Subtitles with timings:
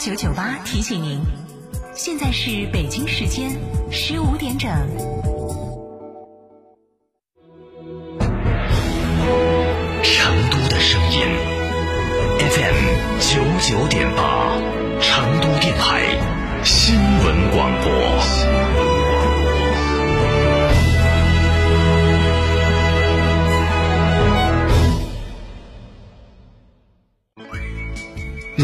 [0.00, 1.20] 九九八提醒您，
[1.94, 3.50] 现在是北京时间
[3.90, 4.70] 十五点整。
[10.02, 11.20] 成都的声音
[12.38, 14.29] ，FM 九九点八，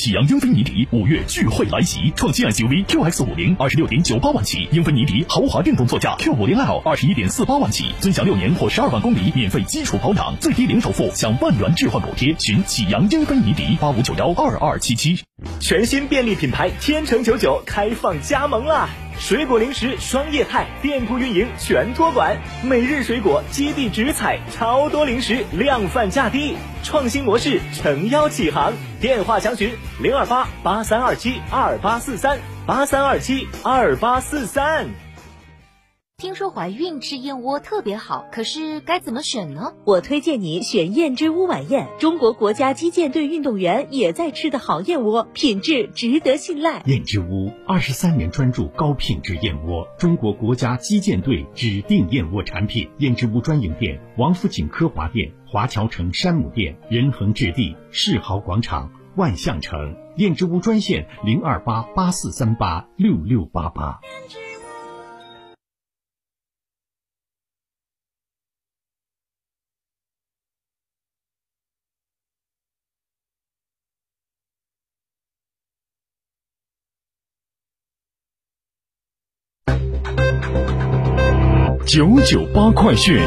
[0.00, 12.34] 启阳英菲尼迪五月聚会来袭，创新 SUV QX 五零二十六点九八万起，英菲尼迪豪华电动座驾 Q 五零 L 二十一点四八万起，尊享六年或十二万公里免费基础保养，最低零首付享万元置换补贴。
[12.38, 15.22] 寻启阳英菲尼迪八五九幺二二七七。
[15.60, 18.88] 全新便利品牌天成九九开放加盟啦！
[19.20, 28.72] 水果零食双业态，店铺运营全托管，每日水果基地直采，超多零食量贩价低，创新模式诚邀启航。
[28.98, 34.88] 电话详询零二八八三二七二八四三八三二七二八四三。
[36.20, 39.72] 听说怀孕吃燕窝特别好，可是该怎么选呢？
[39.86, 46.82] 我推荐你选燕之屋晚宴，中国国家击剑队运动员也在吃的好燕窝，品质值得信赖。
[46.84, 52.86] 燕之屋二十三年专注高品质燕窝，中国国家击剑队指定燕窝产品。
[52.98, 59.96] 燕之屋专营店：王府井科华店、华侨城山姆店、仁恒置地、世豪广场、万象城。
[60.16, 64.00] 燕之屋专线零二八八四三八六六八八。
[81.92, 83.18] 九九八快讯。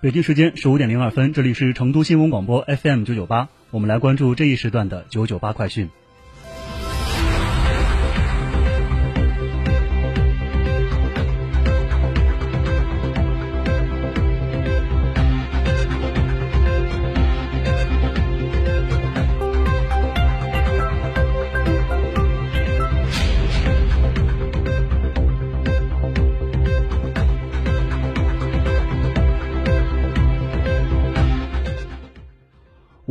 [0.00, 5.90] 北京时间十五点零二分，这里是成都新闻广播 FM 九九八，我们来关注这一时段的九九八快讯。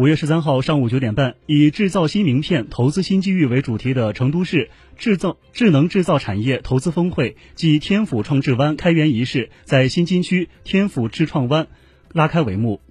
[0.05, 11.65] 五月十三号上午九点半，以“制造新名片，投资新机遇”为主题的成都市制造智能制造产业投资峰会暨天府创智湾开园仪式在新津区天府智创湾
[12.13, 12.81] 拉开帷幕。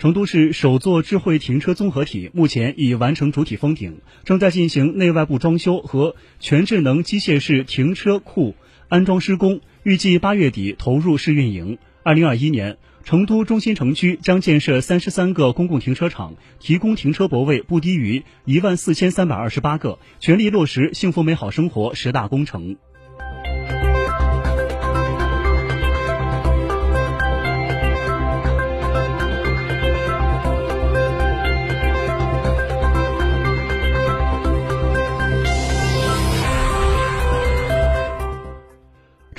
[0.00, 8.54] 成都市首座智慧停车综合体目前已完成主体封顶，正在进行内外部装修和全智能机械式停车库
[8.88, 11.76] 安装施工，预计八月底投入试运营。
[12.02, 22.78] 二零二一年，成都中心城区将建设三十三个公共停车场，提供停车泊位不低于一万四千三百二十八个，全力落实幸福美好生活十大工程。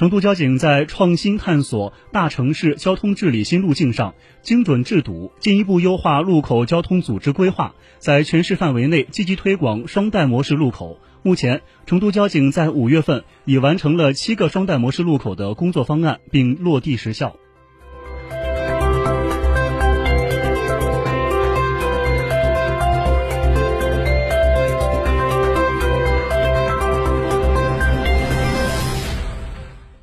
[0.02, 10.98] 成都交警在创新探索大城市交通治理新路径上，精准治堵，进一步优化路口交通组织规划，在全市范围内积极推广双带模式路口。
[11.22, 17.36] 目前，成都交警在五月份已完成了七个双带模式路口的工作方案，并落地实效。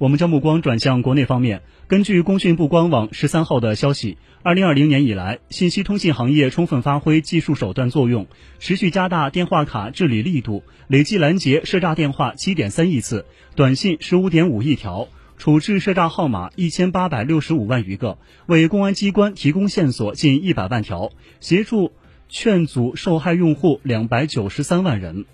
[0.09, 1.61] 我们将目光转向国内方面。
[1.87, 8.27] 根据工信部官网十三号的消息，二零二零年以来，信息通信行业充分发挥技术手段作用，
[8.59, 18.17] 持续加大电话卡治理力度，累计拦截涉诈电话七点三亿次，短信十五点五亿条，处置涉诈号码一千八百六十五万余个，
[18.47, 21.11] 为公安机关提供线索近一百万条，
[21.41, 21.93] 协助
[22.31, 25.27] 劝阻受害用户两百九十三万人。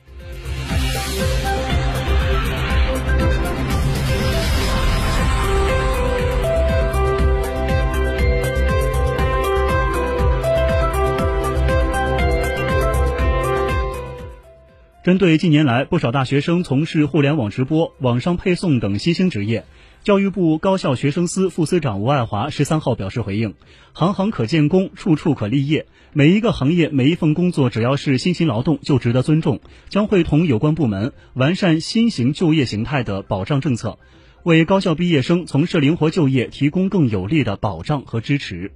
[15.04, 19.66] 针对近年来不少大学生从事互联网直播、网上配送等新兴职业，
[20.02, 23.52] 教育部高校学生司副司长吴爱华十三号表示回应：
[23.92, 25.84] 行行可建功，处处可立业。
[26.14, 29.60] 每一个行业、每一份工作，只要是辛勤劳动，就值得尊重。
[29.90, 33.98] 将会同有关部门完善新型就业形态的保障政策，
[34.42, 38.72] 为高校毕业生从事灵活就业提供更有力的保障和支持。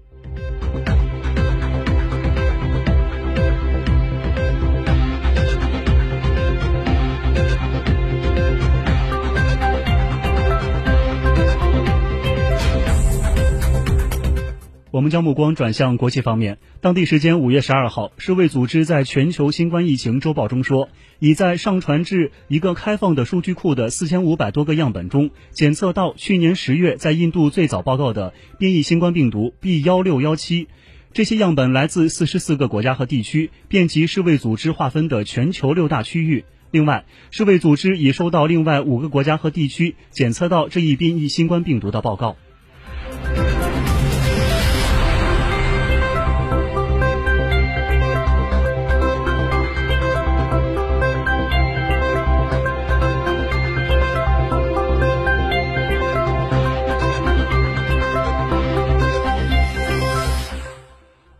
[14.90, 16.58] 我们将目光转向国际方面。
[16.80, 20.88] 当地时间五月十二号，世卫组织在全球新冠疫情周报中说，
[21.18, 30.68] 已在上传至一个开放的数据库的四千五百多个样本中，检测到去年十月在印度最早报告的变异新冠病毒 B 幺六幺七。
[31.12, 36.44] 这些样本来自四十四个国家和地区，遍及世卫组织划分的全球六大区域。
[36.70, 42.36] 另外，世卫组织已收到另外五个国家和地区检测到这一变异新冠病毒的报告。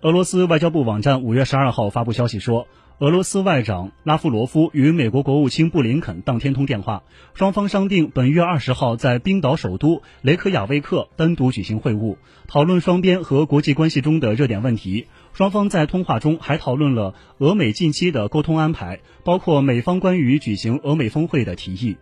[0.08, 2.66] 俄罗斯外交部网站五月十二号发布消息说，
[2.96, 7.02] 俄罗斯外长拉夫罗夫与美国国务卿布林肯当天通电话，
[7.34, 12.16] 双方商定本月二十号在冰岛首都雷克雅未克单独举行会晤，
[12.46, 15.08] 讨论双边和国际关系中的热点问题。
[15.34, 21.98] 双方在通话中还讨论了俄美近期的沟通安排，包括美方关于举行俄美峰会的提议。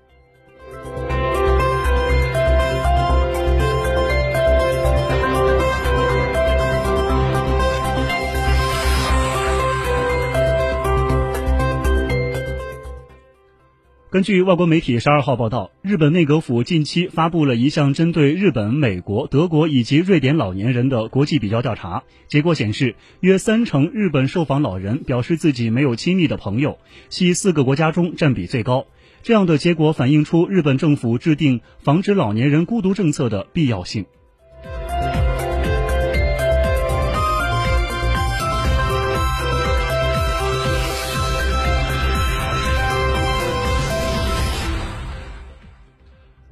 [14.08, 22.05] 根据外国媒体十二号报道，日本内阁府近期发布了一项针对日本、美国、德国以及瑞典老年人的国际比较调查。
[22.29, 28.87] 结果显示，约三成日本受访老人表示自己没有亲密的朋友，系四个国家中占比最高。
[29.25, 34.06] 这样的结果反映出日本政府制定防止老年人孤独政策的必要性。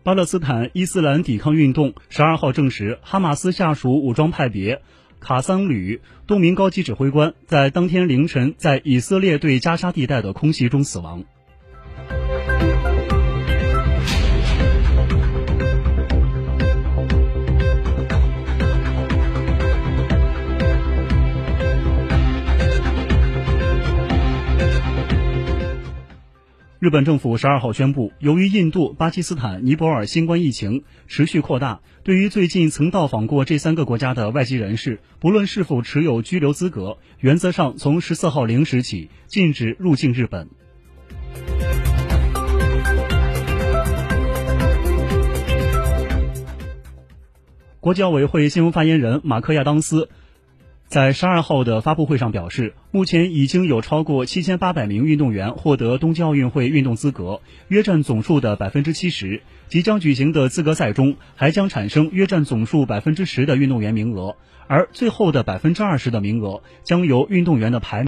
[0.04, 4.82] 巴勒斯坦伊斯兰抵抗运动十二号证实，哈马斯下属武装派别
[5.18, 11.24] 卡桑旅多名高级指挥官在当天凌晨在以色列对加沙地带的空袭中死亡。
[26.84, 40.46] 日本政府十二号宣布，由于印度、巴基斯坦、尼泊尔新冠疫情持续扩大，对于最近曾到访过这三个国家的外籍人士，不论是否持有居留资格，原则上从十四号零时起禁止入境日本。
[47.80, 50.10] 国际奥委会新闻发言人马克亚当斯。
[50.94, 59.42] 在十二号的发布会上表示，目前已经有超过七千八百名运动员获得东京奥运会运动资格，约占总数的百分之七十。
[59.66, 64.36] 即将举行的资格赛中，还将产生约占总数百分之十的运动员名额，
[64.68, 68.02] 而最后的百分之二十的名额将由运动员的排名。